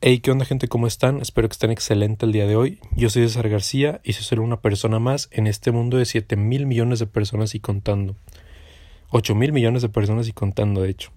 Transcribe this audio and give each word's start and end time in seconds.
Hey, 0.00 0.20
¿qué 0.20 0.30
onda 0.30 0.44
gente? 0.44 0.68
¿Cómo 0.68 0.86
están? 0.86 1.20
Espero 1.20 1.48
que 1.48 1.54
estén 1.54 1.72
excelente 1.72 2.24
el 2.24 2.30
día 2.30 2.46
de 2.46 2.54
hoy. 2.54 2.78
Yo 2.94 3.10
soy 3.10 3.22
César 3.22 3.48
García 3.48 4.00
y 4.04 4.12
soy 4.12 4.22
solo 4.22 4.44
una 4.44 4.60
persona 4.60 5.00
más 5.00 5.28
en 5.32 5.48
este 5.48 5.72
mundo 5.72 5.96
de 5.96 6.04
7 6.04 6.36
mil 6.36 6.66
millones 6.66 7.00
de 7.00 7.08
personas 7.08 7.56
y 7.56 7.58
contando. 7.58 8.14
8 9.10 9.34
mil 9.34 9.52
millones 9.52 9.82
de 9.82 9.88
personas 9.88 10.28
y 10.28 10.32
contando, 10.32 10.82
de 10.82 10.90
hecho. 10.90 11.10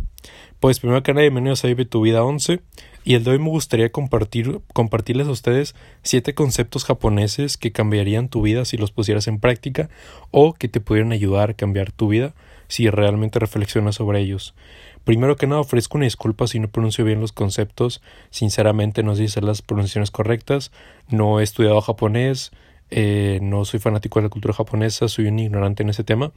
Pues 0.60 0.80
primero 0.80 1.04
que 1.04 1.14
nada, 1.14 1.22
bienvenidos 1.22 1.64
a 1.64 1.68
Vive 1.68 1.86
tu 1.86 2.02
Vida 2.02 2.24
11 2.24 2.62
y 3.04 3.14
el 3.14 3.24
de 3.24 3.30
hoy 3.30 3.38
me 3.38 3.50
gustaría 3.50 3.92
compartir, 3.92 4.62
compartirles 4.74 5.28
a 5.28 5.32
ustedes 5.32 5.76
7 6.02 6.34
conceptos 6.34 6.84
japoneses 6.84 7.58
que 7.58 7.72
cambiarían 7.72 8.30
tu 8.30 8.42
vida 8.42 8.66
si 8.66 8.78
los 8.78 8.92
pusieras 8.92 9.28
en 9.28 9.40
práctica 9.40 9.92
o 10.32 10.54
que 10.54 10.68
te 10.68 10.80
pudieran 10.82 11.12
ayudar 11.12 11.52
a 11.52 11.54
cambiar 11.54 11.92
tu 11.92 12.08
vida 12.08 12.34
si 12.68 12.90
realmente 12.90 13.38
reflexionas 13.38 13.96
sobre 13.96 14.22
ellos. 14.22 14.56
Primero 15.04 15.36
que 15.36 15.48
nada, 15.48 15.62
ofrezco 15.62 15.98
una 15.98 16.06
disculpa 16.06 16.48
si 16.48 16.60
no 16.60 16.70
pronuncio 16.70 17.04
bien 17.04 17.20
los 17.20 17.32
conceptos. 17.32 18.02
Sinceramente, 18.30 19.04
no 19.04 19.16
sé 19.16 19.28
si 19.28 19.42
las 19.42 19.62
pronunciaciones 19.62 20.12
correctas. 20.12 20.72
No 21.10 21.40
he 21.40 21.44
estudiado 21.44 21.82
japonés. 21.82 22.52
Eh, 22.94 23.40
no 23.42 23.64
soy 23.64 23.80
fanático 23.80 24.20
de 24.20 24.24
la 24.24 24.30
cultura 24.30 24.54
japonesa, 24.54 25.08
soy 25.08 25.28
un 25.28 25.40
ignorante 25.40 25.82
en 25.82 25.90
ese 25.90 26.04
tema, 26.04 26.34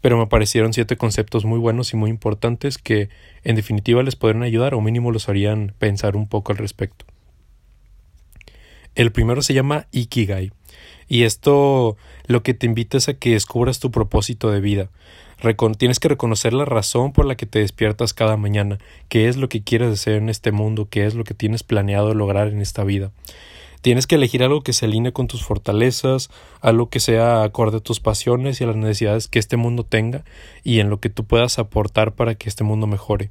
pero 0.00 0.16
me 0.16 0.28
parecieron 0.28 0.72
siete 0.72 0.96
conceptos 0.96 1.44
muy 1.44 1.58
buenos 1.58 1.92
y 1.92 1.96
muy 1.96 2.10
importantes 2.10 2.78
que 2.78 3.08
en 3.42 3.56
definitiva 3.56 4.04
les 4.04 4.14
podrían 4.14 4.44
ayudar 4.44 4.74
o 4.74 4.80
mínimo 4.80 5.10
los 5.10 5.28
harían 5.28 5.74
pensar 5.80 6.14
un 6.14 6.28
poco 6.28 6.52
al 6.52 6.58
respecto. 6.58 7.04
El 8.94 9.10
primero 9.10 9.42
se 9.42 9.52
llama 9.52 9.88
Ikigai 9.90 10.52
y 11.08 11.24
esto 11.24 11.96
lo 12.26 12.42
que 12.42 12.54
te 12.54 12.66
invita 12.66 12.98
es 12.98 13.08
a 13.08 13.14
que 13.14 13.32
descubras 13.32 13.80
tu 13.80 13.90
propósito 13.90 14.50
de 14.50 14.60
vida 14.60 14.90
tienes 15.76 16.00
que 16.00 16.08
reconocer 16.08 16.52
la 16.52 16.64
razón 16.64 17.12
por 17.12 17.26
la 17.26 17.36
que 17.36 17.46
te 17.46 17.60
despiertas 17.60 18.14
cada 18.14 18.36
mañana, 18.36 18.78
qué 19.08 19.28
es 19.28 19.36
lo 19.36 19.48
que 19.48 19.62
quieres 19.62 19.92
hacer 19.92 20.14
en 20.14 20.28
este 20.28 20.52
mundo, 20.52 20.88
qué 20.90 21.06
es 21.06 21.14
lo 21.14 21.24
que 21.24 21.34
tienes 21.34 21.62
planeado 21.62 22.14
lograr 22.14 22.48
en 22.48 22.60
esta 22.60 22.84
vida. 22.84 23.10
Tienes 23.86 24.08
que 24.08 24.16
elegir 24.16 24.42
algo 24.42 24.62
que 24.62 24.72
se 24.72 24.86
alinee 24.86 25.12
con 25.12 25.28
tus 25.28 25.44
fortalezas, 25.44 26.28
algo 26.60 26.88
que 26.88 26.98
sea 26.98 27.44
acorde 27.44 27.76
a 27.76 27.80
tus 27.80 28.00
pasiones 28.00 28.60
y 28.60 28.64
a 28.64 28.66
las 28.66 28.74
necesidades 28.74 29.28
que 29.28 29.38
este 29.38 29.56
mundo 29.56 29.84
tenga 29.84 30.24
y 30.64 30.80
en 30.80 30.90
lo 30.90 30.98
que 30.98 31.08
tú 31.08 31.22
puedas 31.22 31.60
aportar 31.60 32.10
para 32.10 32.34
que 32.34 32.48
este 32.48 32.64
mundo 32.64 32.88
mejore. 32.88 33.30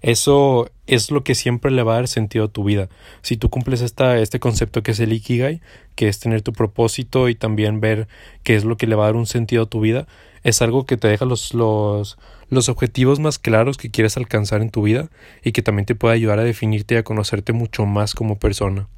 Eso 0.00 0.70
es 0.86 1.10
lo 1.10 1.22
que 1.22 1.34
siempre 1.34 1.70
le 1.70 1.82
va 1.82 1.92
a 1.92 1.96
dar 1.96 2.08
sentido 2.08 2.46
a 2.46 2.48
tu 2.48 2.64
vida. 2.64 2.88
Si 3.20 3.36
tú 3.36 3.50
cumples 3.50 3.82
esta, 3.82 4.16
este 4.16 4.40
concepto 4.40 4.82
que 4.82 4.92
es 4.92 5.00
el 5.00 5.12
Ikigai, 5.12 5.60
que 5.96 6.08
es 6.08 6.18
tener 6.18 6.40
tu 6.40 6.54
propósito 6.54 7.28
y 7.28 7.34
también 7.34 7.82
ver 7.82 8.08
qué 8.42 8.56
es 8.56 8.64
lo 8.64 8.78
que 8.78 8.86
le 8.86 8.94
va 8.94 9.02
a 9.02 9.08
dar 9.08 9.16
un 9.16 9.26
sentido 9.26 9.64
a 9.64 9.68
tu 9.68 9.80
vida, 9.80 10.06
es 10.44 10.62
algo 10.62 10.86
que 10.86 10.96
te 10.96 11.08
deja 11.08 11.26
los, 11.26 11.52
los, 11.52 12.16
los 12.48 12.70
objetivos 12.70 13.20
más 13.20 13.38
claros 13.38 13.76
que 13.76 13.90
quieres 13.90 14.16
alcanzar 14.16 14.62
en 14.62 14.70
tu 14.70 14.80
vida 14.80 15.10
y 15.44 15.52
que 15.52 15.60
también 15.60 15.84
te 15.84 15.94
puede 15.94 16.14
ayudar 16.14 16.38
a 16.38 16.44
definirte 16.44 16.94
y 16.94 16.96
a 16.96 17.04
conocerte 17.04 17.52
mucho 17.52 17.84
más 17.84 18.14
como 18.14 18.38
persona. 18.38 18.88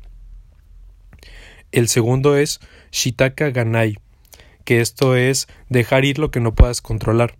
El 1.72 1.88
segundo 1.88 2.36
es 2.36 2.60
Shitaka 2.90 3.50
Ganai, 3.50 3.98
que 4.64 4.80
esto 4.80 5.16
es 5.16 5.48
dejar 5.70 6.04
ir 6.04 6.18
lo 6.18 6.30
que 6.30 6.40
no 6.40 6.54
puedas 6.54 6.82
controlar. 6.82 7.34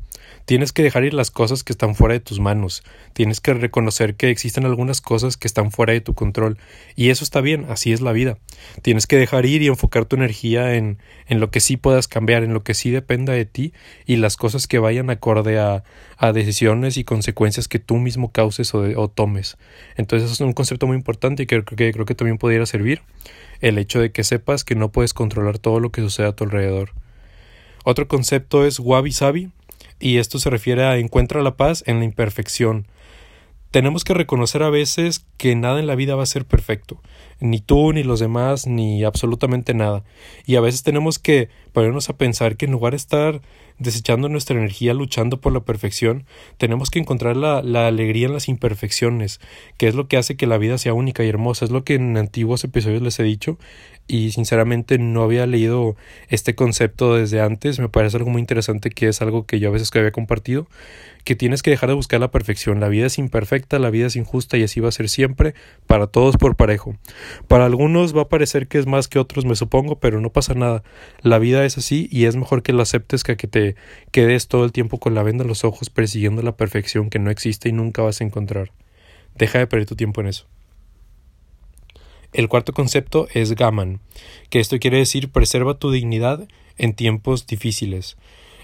Tienes 0.45 0.73
que 0.73 0.83
dejar 0.83 1.05
ir 1.05 1.15
las 1.15 1.31
cosas 1.31 1.65
que 1.65 1.73
están 1.73 1.95
fuera 1.95 2.15
de 2.15 2.21
tus 2.21 2.41
manos. 2.41 2.83
Tienes 3.13 3.41
que 3.41 3.55
reconocer 3.55 4.17
que 4.17 4.31
existen 4.31 4.65
algunas 4.65 5.01
cosas 5.01 5.37
que 5.37 5.47
están 5.47 5.71
fuera 5.71 5.93
de 5.93 6.01
tu 6.01 6.15
control. 6.15 6.59
Y 6.97 7.11
eso 7.11 7.25
está 7.25 7.41
bien, 7.41 7.67
así 7.69 7.93
es 7.93 8.01
la 8.01 8.13
vida. 8.13 8.39
Tienes 8.83 9.07
que 9.07 9.17
dejar 9.17 9.47
ir 9.47 9.63
y 9.63 9.69
enfocar 9.69 10.05
tu 10.05 10.17
energía 10.17 10.75
en, 10.75 10.99
en 11.27 11.41
lo 11.41 11.51
que 11.51 11.61
sí 11.61 11.77
puedas 11.77 12.09
cambiar, 12.09 12.43
en 12.43 12.55
lo 12.55 12.63
que 12.63 12.75
sí 12.75 12.91
dependa 12.91 13.33
de 13.33 13.45
ti 13.45 13.73
y 14.07 14.17
las 14.17 14.37
cosas 14.37 14.67
que 14.67 14.79
vayan 14.79 15.11
acorde 15.11 15.59
a, 15.59 15.85
a 16.17 16.33
decisiones 16.33 16.97
y 16.97 17.05
consecuencias 17.05 17.69
que 17.69 17.79
tú 17.79 17.97
mismo 17.97 18.33
causes 18.33 18.75
o, 18.75 18.81
o 19.01 19.09
tomes. 19.09 19.57
Entonces 19.97 20.27
eso 20.27 20.35
es 20.35 20.41
un 20.41 20.53
concepto 20.53 20.87
muy 20.87 20.97
importante 20.97 21.45
y 21.45 21.47
que, 21.47 21.65
que 21.65 21.93
creo 21.93 22.07
que 22.07 22.15
también 22.15 22.39
pudiera 22.39 22.67
servir. 22.67 23.03
El 23.61 23.79
hecho 23.79 24.01
de 24.01 24.11
que 24.11 24.25
sepas 24.25 24.65
que 24.65 24.75
no 24.75 24.91
puedes 24.91 25.15
controlar 25.15 25.59
todo 25.59 25.79
lo 25.79 25.93
que 25.93 26.01
sucede 26.01 26.27
a 26.27 26.33
tu 26.33 26.45
alrededor. 26.45 26.91
Otro 27.85 28.07
concepto 28.07 28.65
es 28.65 28.79
wabi 28.79 29.13
sabi, 29.13 29.51
y 30.03 30.19
esto 30.19 30.39
se 30.39 30.51
refiere 30.51 30.85
a 30.85 30.99
encuentra 30.99 31.43
la 31.43 31.57
paz 31.57 31.85
en 31.87 32.01
la 32.01 32.05
imperfección. 32.05 32.89
Tenemos 33.71 34.05
que 34.05 34.13
reconocer 34.13 34.63
a 34.63 34.69
veces 34.69 35.25
que 35.39 35.55
nada 35.55 35.81
en 35.81 35.87
la 35.87 35.95
vida 35.95 36.15
va 36.15 36.25
a 36.25 36.27
ser 36.27 36.45
perfecto, 36.45 37.01
ni 37.41 37.61
tú, 37.61 37.95
ni 37.95 38.03
los 38.03 38.21
demás, 38.21 38.67
ni 38.67 39.03
absolutamente 39.03 39.73
nada. 39.73 40.05
Y 40.45 40.57
a 40.57 40.61
veces 40.61 40.83
tenemos 40.83 41.19
que 41.19 41.49
ponernos 41.73 42.11
a 42.11 42.19
pensar 42.19 42.59
que 42.59 42.67
en 42.67 42.73
lugar 42.73 42.93
de 42.93 42.99
estar 42.99 43.41
desechando 43.79 44.29
nuestra 44.29 44.59
energía 44.59 44.93
luchando 44.93 45.41
por 45.41 45.55
la 45.55 45.61
perfección, 45.61 46.27
tenemos 46.59 46.91
que 46.91 46.99
encontrar 46.99 47.35
la, 47.39 47.63
la, 47.63 47.87
alegría 47.87 48.27
en 48.27 48.35
las 48.35 48.49
imperfecciones, 48.49 49.41
que 49.79 49.89
es 49.89 49.95
lo 49.95 50.07
que 50.07 50.19
hace 50.19 50.37
que 50.37 50.47
la 50.47 50.59
vida 50.59 50.77
sea 50.77 50.93
única 50.93 51.25
y 51.25 51.31
hermosa. 51.31 51.65
Es 51.65 51.71
lo 51.71 51.83
que 51.83 51.95
en 51.95 52.19
antiguos 52.19 52.65
episodios 52.65 53.01
les 53.01 53.19
he 53.21 53.23
dicho 53.23 53.57
y 54.13 54.31
sinceramente 54.31 54.99
no 54.99 55.23
había 55.23 55.47
leído 55.47 55.97
este 56.29 56.55
concepto 56.55 57.15
desde 57.15 57.41
antes. 57.41 57.79
Me 57.79 57.89
parece 57.89 58.19
algo 58.19 58.29
muy 58.29 58.41
interesante 58.41 58.91
que 58.91 59.09
es 59.09 59.23
algo 59.23 59.47
que 59.47 59.59
yo 59.59 59.71
a 59.71 59.73
veces 59.73 59.91
que 59.91 60.01
había 60.01 60.13
compartido, 60.13 60.67
que 61.25 61.35
tienes 61.35 61.63
que 61.63 61.71
dejar 61.71 61.89
de 61.89 61.95
buscar 61.95 62.21
la 62.21 62.31
perfección. 62.31 62.79
La 62.79 62.89
vida 62.89 63.07
es 63.07 63.17
imperfecta, 63.17 63.79
la 63.79 63.89
vida 63.89 64.09
es 64.09 64.17
injusta 64.17 64.59
y 64.59 64.65
así 64.65 64.81
va 64.81 64.91
a 64.91 64.93
ser 64.93 65.09
siempre 65.09 65.55
para 65.87 66.09
todos 66.09 66.37
por 66.37 66.57
parejo. 66.57 66.95
Para 67.49 67.65
algunos 67.65 68.15
va 68.15 68.23
a 68.23 68.29
parecer 68.29 68.69
que 68.69 68.79
es 68.79 68.87
más 68.87 69.09
que 69.09 69.19
otros, 69.19 69.47
me 69.47 69.57
supongo, 69.57 69.99
pero 69.99 70.21
no 70.21 70.29
pasa 70.29 70.53
nada. 70.53 70.83
La 71.23 71.39
vida 71.39 71.65
es 71.65 71.79
así 71.79 72.07
y 72.13 72.27
es 72.27 72.37
mejor 72.37 72.63
que 72.63 72.75
lo 72.75 72.83
aceptes 72.83 73.25
que 73.25 73.33
a 73.33 73.37
que 73.37 73.47
te 73.47 73.77
quedes 74.11 74.47
todo 74.47 74.67
el 74.67 74.73
tiempo 74.73 74.99
con 74.99 75.15
la 75.15 75.23
venda 75.23 75.45
en 75.45 75.49
los 75.49 75.65
ojos 75.65 75.89
persiguiendo 75.89 76.43
la 76.43 76.55
perfección 76.55 77.09
que 77.09 77.19
no 77.19 77.31
existe 77.31 77.71
y 77.71 77.73
nunca 77.73 78.03
vas 78.03 78.21
a 78.21 78.25
encontrar. 78.25 78.73
Deja 79.37 79.59
de 79.59 79.67
perder 79.67 79.89
tu 79.89 79.97
tiempo 79.97 80.21
en 80.21 80.27
eso. 80.27 80.47
El 82.33 82.49
cuarto 82.49 82.73
concepto 82.73 83.29
es 83.35 83.55
Gaman, 83.55 84.01
que 84.49 84.61
esto 84.61 84.79
quiere 84.79 84.99
decir 84.99 85.31
preserva 85.31 85.75
tu 85.75 85.91
dignidad 85.91 86.49
en 86.79 86.95
tiempos 86.95 87.47
difíciles. 87.47 88.17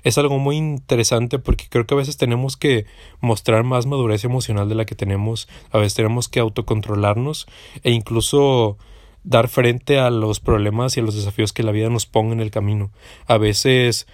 Es 0.05 0.17
algo 0.17 0.39
muy 0.39 0.56
interesante 0.56 1.39
porque 1.39 1.67
creo 1.69 1.87
que 1.87 1.95
a 1.95 1.99
veces 1.99 2.17
tenemos 2.17 2.57
que 2.57 2.87
mostrar 3.21 3.65
más 3.65 3.87
madurez 3.87 4.25
emocional 4.25 4.69
de 4.69 4.75
la 4.75 4.87
que 4.87 4.95
tenemos, 4.95 5.49
a 5.71 5.78
veces 5.78 5.95
tenemos 5.95 6.28
que 6.28 6.41
autocontrolarnos 6.41 7.47
e 7.83 7.91
incluso 7.91 8.78
dar 9.25 9.49
frente 9.49 9.99
a 9.99 10.11
los 10.11 10.41
problemas 10.41 10.97
y 10.97 11.01
a 11.01 11.03
los 11.03 11.15
desafíos 11.15 11.53
que 11.53 11.62
la 11.62 11.73
vida 11.73 11.91
nos 11.91 12.07
ponga 12.07 12.33
en 12.33 12.41
el 12.41 12.51
camino. 12.51 12.91
A 13.27 13.37
veces 13.37 14.07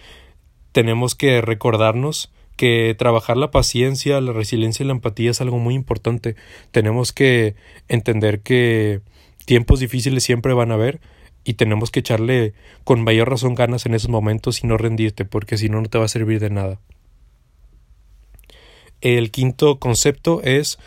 tenemos 0.72 1.14
que 1.14 1.40
recordarnos 1.40 2.32
que 2.56 2.94
trabajar 2.98 3.36
la 3.36 3.50
paciencia, 3.50 4.20
la 4.20 4.32
resiliencia 4.32 4.84
y 4.84 4.86
la 4.86 4.92
empatía 4.92 5.30
es 5.30 5.40
algo 5.40 5.58
muy 5.58 5.74
importante. 5.74 6.36
Tenemos 6.70 7.12
que 7.12 7.54
entender 7.88 8.40
que 8.40 9.00
tiempos 9.44 9.80
difíciles 9.80 10.24
siempre 10.24 10.54
van 10.54 10.70
a 10.70 10.74
haber 10.74 11.00
y 11.44 11.54
tenemos 11.54 11.90
que 11.90 12.00
echarle 12.00 12.54
con 12.84 13.04
mayor 13.04 13.30
razón 13.30 13.54
ganas 13.54 13.86
en 13.86 13.94
esos 13.94 14.08
momentos 14.10 14.64
y 14.64 14.66
no 14.66 14.76
rendirte 14.78 15.24
porque 15.24 15.58
si 15.58 15.68
no 15.68 15.80
no 15.80 15.88
te 15.88 15.98
va 15.98 16.06
a 16.06 16.08
servir 16.08 16.40
de 16.40 16.50
nada. 16.50 16.80
El 19.00 19.30
quinto 19.30 19.78
concepto 19.78 20.40
es 20.42 20.78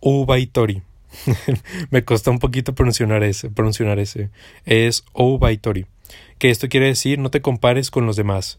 Ubaitori. 0.00 0.82
Me 1.90 2.04
costó 2.04 2.30
un 2.30 2.38
poquito 2.38 2.74
pronunciar 2.74 3.22
ese, 3.22 3.50
pronunciar 3.50 3.98
ese. 3.98 4.30
Es 4.64 5.04
Ubaitori. 5.12 5.86
Que 6.38 6.50
esto 6.50 6.68
quiere 6.68 6.86
decir 6.86 7.18
no 7.18 7.30
te 7.30 7.42
compares 7.42 7.90
con 7.90 8.06
los 8.06 8.16
demás. 8.16 8.58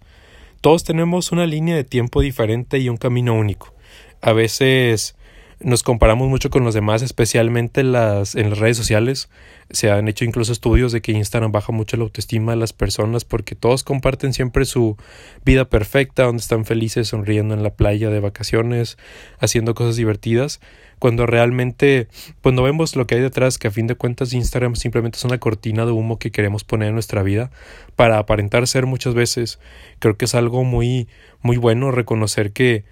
Todos 0.62 0.84
tenemos 0.84 1.32
una 1.32 1.48
línea 1.48 1.76
de 1.76 1.84
tiempo 1.84 2.22
diferente 2.22 2.78
y 2.78 2.88
un 2.88 2.98
camino 2.98 3.34
único. 3.34 3.74
A 4.22 4.32
veces 4.32 5.16
nos 5.64 5.82
comparamos 5.82 6.30
mucho 6.30 6.50
con 6.50 6.64
los 6.64 6.74
demás, 6.74 7.02
especialmente 7.02 7.82
en 7.82 7.92
las, 7.92 8.36
en 8.36 8.50
las 8.50 8.60
redes 8.60 8.78
sociales. 8.78 9.30
Se 9.70 9.90
han 9.90 10.08
hecho 10.08 10.26
incluso 10.26 10.52
estudios 10.52 10.92
de 10.92 11.02
que 11.02 11.14
Instagram 11.14 11.52
baja 11.52 11.72
mucho 11.72 11.98
la 11.98 12.04
autoestima 12.04 12.52
de 12.52 12.58
las 12.58 12.74
personas 12.74 13.26
porque 13.26 13.56
todos 13.56 13.84
comparten 13.84 14.34
siempre 14.34 14.66
su 14.66 14.98
vida 15.46 15.66
perfecta, 15.66 16.24
donde 16.24 16.42
están 16.42 16.66
felices, 16.66 17.08
sonriendo 17.08 17.54
en 17.54 17.64
la 17.64 17.72
playa 17.72 18.10
de 18.10 18.20
vacaciones, 18.20 18.98
haciendo 19.40 19.74
cosas 19.74 19.96
divertidas, 19.96 20.60
cuando 21.00 21.26
realmente, 21.26 22.08
cuando 22.42 22.64
vemos 22.64 22.96
lo 22.96 23.08
que 23.08 23.16
hay 23.16 23.22
detrás, 23.22 23.58
que 23.58 23.68
a 23.68 23.72
fin 23.72 23.88
de 23.88 23.96
cuentas 23.96 24.34
Instagram 24.34 24.76
simplemente 24.76 25.18
es 25.18 25.26
una 25.26 25.38
cortina 25.38 25.86
de 25.86 25.92
humo 25.92 26.20
que 26.20 26.32
queremos 26.32 26.64
poner 26.64 26.90
en 26.90 26.94
nuestra 26.94 27.24
vida 27.24 27.52
para 27.96 28.20
aparentar 28.20 28.68
ser 28.68 28.86
muchas 28.86 29.14
veces, 29.14 29.60
creo 30.00 30.18
que 30.18 30.26
es 30.26 30.36
algo 30.36 30.64
muy, 30.64 31.08
muy 31.42 31.58
bueno 31.58 31.92
reconocer 31.92 32.52
que 32.52 32.86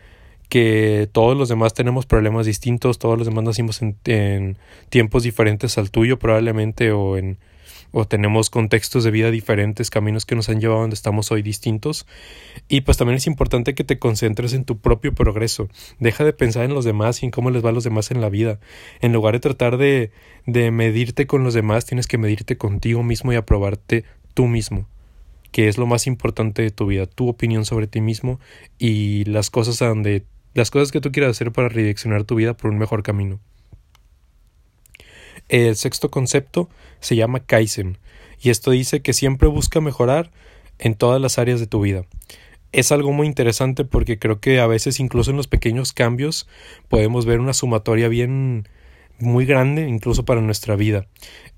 que 0.52 1.08
todos 1.14 1.38
los 1.38 1.48
demás 1.48 1.74
tenemos 1.74 2.06
problemas 2.06 2.46
distintos, 2.46 3.00
todos 3.00 3.18
los 3.18 3.26
demás 3.26 3.46
nacimos 3.46 3.82
en, 3.82 4.58
tiempos 4.90 5.24
diferentes 5.24 5.78
al 5.78 5.92
tuyo 5.92 6.20
probablemente 6.20 6.92
o 6.92 7.16
en 7.16 7.38
o 7.94 8.06
tenemos 8.06 8.50
contextos 8.50 9.06
de 9.06 9.12
vida 9.12 9.32
diferentes, 9.32 9.90
caminos 9.90 10.26
que 10.26 10.36
nos 10.36 10.50
han 10.50 10.60
llevado 10.60 10.80
a 10.80 10.82
donde 10.82 10.94
estamos 10.94 11.32
hoy 11.32 11.42
distintos. 11.42 12.06
Y 12.68 12.82
pues 12.82 12.98
también 12.98 13.18
es 13.18 13.28
importante 13.28 13.76
que 13.76 13.84
te 13.84 14.00
concentres 14.00 14.54
en 14.54 14.64
tu 14.66 14.78
propio 14.78 15.14
progreso. 15.14 15.70
Deja 16.00 16.24
de 16.26 16.32
pensar 16.32 16.64
en 16.64 16.74
los 16.74 16.86
demás 16.86 17.22
y 17.22 17.26
en 17.26 17.32
cómo 17.32 17.50
les 17.50 17.64
va 17.64 17.70
a 17.70 17.74
los 17.74 17.84
demás 17.84 18.12
en 18.12 18.22
la 18.22 18.30
vida. 18.30 18.60
En 19.02 19.12
lugar 19.12 19.34
de 19.36 19.42
tratar 19.42 19.78
de, 19.78 20.12
de 20.46 20.72
medirte 20.72 21.28
con 21.28 21.44
los 21.44 21.54
demás, 21.54 21.86
tienes 21.86 22.08
que 22.08 22.18
medirte 22.18 22.58
contigo 22.58 23.04
mismo 23.04 23.32
y 23.32 23.38
aprobarte 23.38 24.04
tú 24.34 24.48
mismo 24.48 24.88
que 25.52 25.68
es 25.68 25.78
lo 25.78 25.86
más 25.86 26.08
importante 26.08 26.62
de 26.62 26.72
tu 26.72 26.86
vida, 26.86 27.06
tu 27.06 27.28
opinión 27.28 27.66
sobre 27.66 27.86
ti 27.86 28.00
mismo 28.00 28.40
y 28.80 29.26
las 29.26 29.50
cosas 29.50 29.82
a 29.82 29.88
donde 29.88 30.24
las 30.54 30.72
cosas 30.72 30.92
que 30.92 31.02
tú 31.02 31.12
quieras 31.12 31.32
hacer 31.32 31.52
para 31.52 31.70
redireccionar 31.70 32.24
tu 32.24 32.36
vida 32.36 32.56
por 32.56 32.72
un 32.72 32.78
mejor 32.78 33.04
camino. 33.04 33.40
El 35.50 35.76
sexto 35.76 36.10
concepto 36.10 36.70
se 37.00 37.16
llama 37.16 37.42
Kaizen 37.42 37.98
y 38.42 38.50
esto 38.50 38.72
dice 38.72 39.02
que 39.02 39.14
siempre 39.14 39.48
busca 39.48 39.82
mejorar 39.82 40.32
en 40.80 40.96
todas 40.96 41.22
las 41.22 41.38
áreas 41.38 41.60
de 41.60 41.68
tu 41.68 41.82
vida. 41.82 42.06
Es 42.72 42.92
algo 42.92 43.12
muy 43.12 43.28
interesante 43.28 43.84
porque 43.84 44.18
creo 44.18 44.40
que 44.40 44.60
a 44.60 44.68
veces 44.68 45.00
incluso 45.00 45.32
en 45.32 45.38
los 45.38 45.48
pequeños 45.48 45.92
cambios 45.94 46.48
podemos 46.88 47.26
ver 47.26 47.40
una 47.40 47.54
sumatoria 47.54 48.08
bien 48.08 48.68
muy 49.20 49.46
grande 49.46 49.88
incluso 49.88 50.26
para 50.26 50.42
nuestra 50.42 50.76
vida 50.76 51.06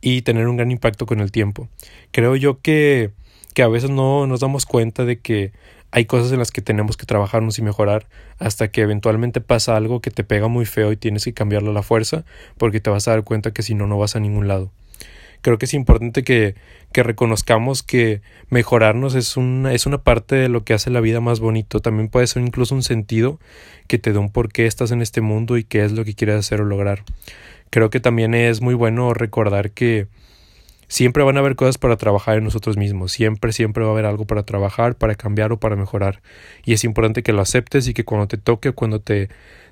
y 0.01 0.23
tener 0.23 0.47
un 0.47 0.57
gran 0.57 0.71
impacto 0.71 1.05
con 1.05 1.19
el 1.19 1.31
tiempo. 1.31 1.69
Creo 2.11 2.35
yo 2.35 2.59
que, 2.61 3.11
que 3.53 3.63
a 3.63 3.67
veces 3.67 3.89
no 3.89 4.27
nos 4.27 4.41
damos 4.41 4.65
cuenta 4.65 5.05
de 5.05 5.19
que 5.19 5.53
hay 5.95 6.05
cosas 6.05 6.31
en 6.31 6.39
las 6.39 6.49
que 6.49 6.63
tenemos 6.63 6.97
que 6.97 7.05
trabajarnos 7.05 7.59
y 7.59 7.61
mejorar 7.61 8.07
hasta 8.39 8.69
que 8.69 8.81
eventualmente 8.81 9.41
pasa 9.41 9.77
algo 9.77 10.01
que 10.01 10.09
te 10.09 10.23
pega 10.23 10.47
muy 10.47 10.65
feo 10.65 10.91
y 10.91 10.97
tienes 10.97 11.23
que 11.23 11.33
cambiarlo 11.33 11.69
a 11.69 11.73
la 11.73 11.83
fuerza 11.83 12.25
porque 12.57 12.79
te 12.79 12.89
vas 12.89 13.07
a 13.07 13.11
dar 13.11 13.23
cuenta 13.23 13.51
que 13.51 13.61
si 13.61 13.75
no 13.75 13.85
no 13.85 13.99
vas 13.99 14.15
a 14.15 14.19
ningún 14.19 14.47
lado 14.47 14.71
creo 15.43 15.59
que 15.59 15.65
es 15.65 15.75
importante 15.75 16.23
que, 16.23 16.55
que 16.91 17.03
reconozcamos 17.03 17.83
que 17.83 18.21
mejorarnos 18.49 19.13
es 19.13 19.37
una, 19.37 19.71
es 19.73 19.85
una 19.85 19.99
parte 19.99 20.35
de 20.35 20.49
lo 20.49 20.63
que 20.63 20.73
hace 20.73 20.89
la 20.89 21.01
vida 21.01 21.19
más 21.19 21.41
bonito. 21.41 21.81
También 21.81 22.07
puede 22.07 22.27
ser 22.27 22.41
incluso 22.41 22.73
un 22.73 22.81
sentido 22.81 23.39
que 23.87 23.99
te 23.99 24.13
da 24.13 24.19
un 24.19 24.31
por 24.31 24.51
qué 24.51 24.65
estás 24.65 24.91
en 24.91 25.01
este 25.01 25.19
mundo 25.19 25.57
y 25.57 25.65
qué 25.65 25.83
es 25.83 25.91
lo 25.91 26.05
que 26.05 26.15
quieres 26.15 26.37
hacer 26.37 26.61
o 26.61 26.65
lograr. 26.65 27.03
Creo 27.69 27.89
que 27.89 27.99
también 27.99 28.33
es 28.33 28.61
muy 28.61 28.73
bueno 28.73 29.13
recordar 29.13 29.71
que 29.71 30.07
siempre 30.93 31.23
van 31.23 31.37
a 31.37 31.39
haber 31.39 31.55
cosas 31.55 31.79
para 31.79 31.97
trabajar 31.97 32.37
en 32.37 32.43
nosotros 32.43 32.77
mismos, 32.77 33.11
siempre, 33.11 33.51
siempre 33.51 33.83
va 33.83 33.89
a 33.89 33.93
haber 33.93 34.05
algo 34.05 34.25
para 34.25 34.43
trabajar, 34.43 34.93
para 34.93 35.15
cambiar 35.15 35.51
o 35.51 35.57
para 35.59 35.75
mejorar. 35.75 36.21
Y 36.63 36.73
es 36.73 36.83
importante 36.83 37.23
que 37.23 37.33
lo 37.33 37.41
aceptes 37.41 37.87
y 37.87 37.95
que 37.95 38.05
cuando 38.05 38.27
te 38.27 38.37
toque, 38.37 38.73
cuando 38.73 38.99
te 38.99 39.29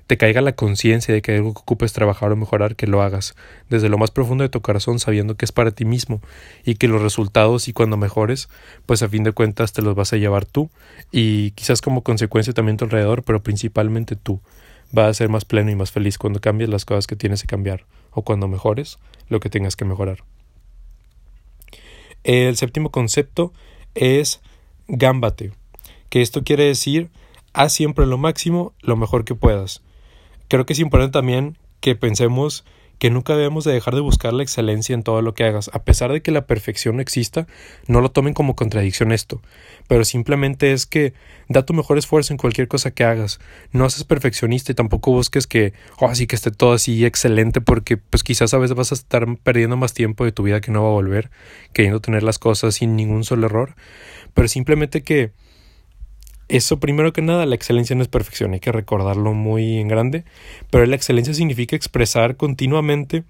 te 0.08 0.16
caiga 0.16 0.40
la 0.40 0.56
conciencia 0.56 1.14
de 1.14 1.22
que 1.22 1.36
algo 1.36 1.54
que 1.54 1.60
ocupes 1.60 1.92
trabajar 1.92 2.32
o 2.32 2.36
mejorar, 2.36 2.74
que 2.74 2.88
lo 2.88 3.02
hagas 3.02 3.36
desde 3.70 3.88
lo 3.88 3.98
más 3.98 4.10
profundo 4.10 4.42
de 4.42 4.48
tu 4.48 4.60
corazón, 4.62 4.98
sabiendo 4.98 5.36
que 5.36 5.44
es 5.44 5.52
para 5.52 5.70
ti 5.70 5.84
mismo 5.84 6.20
y 6.64 6.74
que 6.74 6.88
los 6.88 7.00
resultados 7.00 7.68
y 7.68 7.72
cuando 7.72 7.96
mejores, 7.96 8.48
pues 8.84 9.04
a 9.04 9.08
fin 9.08 9.22
de 9.22 9.30
cuentas 9.30 9.72
te 9.72 9.80
los 9.80 9.94
vas 9.94 10.12
a 10.12 10.16
llevar 10.16 10.44
tú 10.44 10.70
y 11.12 11.52
quizás 11.52 11.80
como 11.80 12.02
consecuencia 12.02 12.52
también 12.52 12.78
tu 12.78 12.84
alrededor, 12.84 13.22
pero 13.22 13.44
principalmente 13.44 14.16
tú. 14.16 14.40
Vas 14.90 15.06
a 15.06 15.14
ser 15.14 15.28
más 15.28 15.44
pleno 15.44 15.70
y 15.70 15.76
más 15.76 15.92
feliz 15.92 16.18
cuando 16.18 16.40
cambies 16.40 16.68
las 16.68 16.84
cosas 16.84 17.06
que 17.06 17.14
tienes 17.14 17.42
que 17.42 17.46
cambiar 17.46 17.86
o 18.10 18.22
cuando 18.22 18.48
mejores 18.48 18.98
lo 19.28 19.38
que 19.38 19.50
tengas 19.50 19.76
que 19.76 19.84
mejorar. 19.84 20.24
El 22.24 22.56
séptimo 22.56 22.90
concepto 22.90 23.52
es 23.94 24.40
gámbate, 24.88 25.52
que 26.08 26.22
esto 26.22 26.44
quiere 26.44 26.64
decir 26.64 27.10
haz 27.52 27.72
siempre 27.72 28.06
lo 28.06 28.18
máximo, 28.18 28.72
lo 28.80 28.96
mejor 28.96 29.24
que 29.24 29.34
puedas. 29.34 29.82
Creo 30.48 30.66
que 30.66 30.72
es 30.72 30.78
importante 30.78 31.12
también 31.12 31.58
que 31.80 31.94
pensemos 31.94 32.64
que 33.02 33.10
nunca 33.10 33.34
debemos 33.34 33.64
de 33.64 33.72
dejar 33.72 33.96
de 33.96 34.00
buscar 34.00 34.32
la 34.32 34.44
excelencia 34.44 34.94
en 34.94 35.02
todo 35.02 35.22
lo 35.22 35.34
que 35.34 35.42
hagas. 35.42 35.68
A 35.72 35.82
pesar 35.82 36.12
de 36.12 36.22
que 36.22 36.30
la 36.30 36.46
perfección 36.46 36.94
no 36.94 37.02
exista, 37.02 37.48
no 37.88 38.00
lo 38.00 38.12
tomen 38.12 38.32
como 38.32 38.54
contradicción 38.54 39.10
esto, 39.10 39.42
pero 39.88 40.04
simplemente 40.04 40.72
es 40.72 40.86
que 40.86 41.12
da 41.48 41.66
tu 41.66 41.74
mejor 41.74 41.98
esfuerzo 41.98 42.32
en 42.32 42.36
cualquier 42.36 42.68
cosa 42.68 42.92
que 42.92 43.02
hagas. 43.02 43.40
No 43.72 43.90
seas 43.90 44.04
perfeccionista 44.04 44.70
y 44.70 44.76
tampoco 44.76 45.10
busques 45.10 45.48
que, 45.48 45.72
oh, 45.98 46.06
así 46.06 46.28
que 46.28 46.36
esté 46.36 46.52
todo 46.52 46.74
así 46.74 47.04
excelente 47.04 47.60
porque 47.60 47.96
pues 47.96 48.22
quizás 48.22 48.54
a 48.54 48.58
veces 48.58 48.76
vas 48.76 48.92
a 48.92 48.94
estar 48.94 49.26
perdiendo 49.38 49.76
más 49.76 49.94
tiempo 49.94 50.24
de 50.24 50.30
tu 50.30 50.44
vida 50.44 50.60
que 50.60 50.70
no 50.70 50.84
va 50.84 50.90
a 50.90 50.92
volver, 50.92 51.32
queriendo 51.72 51.98
tener 51.98 52.22
las 52.22 52.38
cosas 52.38 52.76
sin 52.76 52.94
ningún 52.94 53.24
solo 53.24 53.46
error, 53.46 53.74
pero 54.32 54.46
simplemente 54.46 55.02
que 55.02 55.32
eso 56.52 56.78
primero 56.78 57.14
que 57.14 57.22
nada, 57.22 57.46
la 57.46 57.54
excelencia 57.54 57.96
no 57.96 58.02
es 58.02 58.08
perfección, 58.08 58.52
hay 58.52 58.60
que 58.60 58.72
recordarlo 58.72 59.32
muy 59.32 59.78
en 59.78 59.88
grande, 59.88 60.24
pero 60.70 60.84
la 60.84 60.96
excelencia 60.96 61.32
significa 61.32 61.76
expresar 61.76 62.36
continuamente 62.36 63.24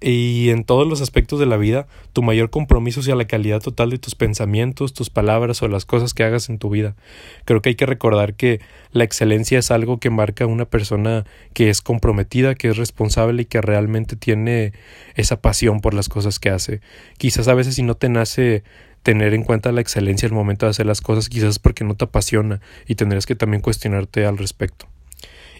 y 0.00 0.48
en 0.48 0.64
todos 0.64 0.86
los 0.86 1.02
aspectos 1.02 1.38
de 1.38 1.44
la 1.44 1.58
vida 1.58 1.86
tu 2.14 2.22
mayor 2.22 2.48
compromiso 2.48 3.00
hacia 3.00 3.14
la 3.14 3.26
calidad 3.26 3.60
total 3.60 3.90
de 3.90 3.98
tus 3.98 4.14
pensamientos, 4.14 4.94
tus 4.94 5.10
palabras 5.10 5.62
o 5.62 5.68
las 5.68 5.84
cosas 5.84 6.14
que 6.14 6.24
hagas 6.24 6.48
en 6.48 6.58
tu 6.58 6.70
vida. 6.70 6.96
Creo 7.44 7.60
que 7.60 7.70
hay 7.70 7.74
que 7.74 7.86
recordar 7.86 8.34
que 8.34 8.60
la 8.90 9.04
excelencia 9.04 9.58
es 9.58 9.70
algo 9.70 9.98
que 9.98 10.08
marca 10.08 10.44
a 10.44 10.48
una 10.48 10.64
persona 10.64 11.26
que 11.52 11.68
es 11.68 11.82
comprometida, 11.82 12.54
que 12.54 12.68
es 12.68 12.78
responsable 12.78 13.42
y 13.42 13.46
que 13.46 13.60
realmente 13.60 14.16
tiene 14.16 14.72
esa 15.14 15.42
pasión 15.42 15.80
por 15.80 15.92
las 15.92 16.08
cosas 16.08 16.38
que 16.38 16.48
hace. 16.48 16.80
Quizás 17.18 17.48
a 17.48 17.54
veces 17.54 17.74
si 17.74 17.82
no 17.82 17.96
te 17.96 18.08
nace 18.08 18.64
tener 19.06 19.34
en 19.34 19.44
cuenta 19.44 19.70
la 19.70 19.80
excelencia 19.80 20.26
al 20.26 20.34
momento 20.34 20.66
de 20.66 20.70
hacer 20.70 20.84
las 20.84 21.00
cosas, 21.00 21.28
quizás 21.28 21.60
porque 21.60 21.84
no 21.84 21.94
te 21.94 22.06
apasiona 22.06 22.60
y 22.88 22.96
tendrás 22.96 23.24
que 23.24 23.36
también 23.36 23.60
cuestionarte 23.60 24.26
al 24.26 24.36
respecto. 24.36 24.88